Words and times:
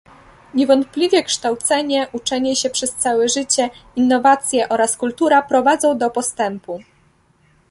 Niewątpliwie 0.53 1.23
kształcenie, 1.23 2.07
uczenie 2.11 2.55
się 2.55 2.69
przez 2.69 2.95
całe 2.95 3.29
życie, 3.29 3.69
innowacje 3.95 4.69
oraz 4.69 4.97
kultura 4.97 5.41
prowadzą 5.41 5.97
do 5.97 6.09
postępu 6.09 6.79